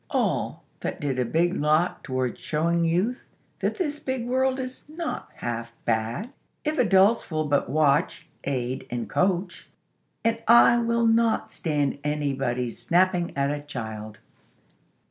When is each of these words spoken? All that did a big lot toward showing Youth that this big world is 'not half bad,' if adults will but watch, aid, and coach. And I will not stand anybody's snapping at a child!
All 0.09 0.63
that 0.79 0.99
did 0.99 1.19
a 1.19 1.25
big 1.25 1.55
lot 1.61 2.03
toward 2.03 2.39
showing 2.39 2.85
Youth 2.85 3.19
that 3.59 3.77
this 3.77 3.99
big 3.99 4.25
world 4.25 4.59
is 4.59 4.89
'not 4.89 5.29
half 5.35 5.71
bad,' 5.85 6.31
if 6.65 6.79
adults 6.79 7.29
will 7.29 7.45
but 7.45 7.69
watch, 7.69 8.27
aid, 8.43 8.87
and 8.89 9.07
coach. 9.07 9.67
And 10.23 10.41
I 10.47 10.79
will 10.79 11.05
not 11.05 11.51
stand 11.51 11.99
anybody's 12.03 12.81
snapping 12.81 13.31
at 13.37 13.51
a 13.51 13.61
child! 13.61 14.17